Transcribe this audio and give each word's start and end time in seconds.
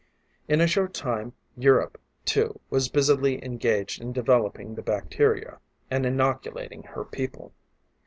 In 0.47 0.61
a 0.61 0.65
short 0.65 0.95
time 0.95 1.33
Europe, 1.55 2.01
too, 2.25 2.59
was 2.71 2.89
busily 2.89 3.45
engaged 3.45 4.01
in 4.01 4.13
developing 4.13 4.73
the 4.73 4.81
bacteria, 4.81 5.59
and 5.91 6.07
inoculating 6.07 6.81
her 6.81 7.05
people. 7.05 7.53